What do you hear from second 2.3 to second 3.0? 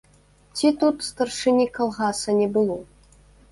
не было?